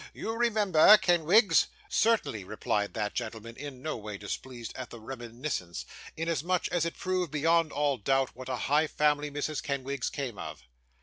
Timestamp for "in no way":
3.55-4.17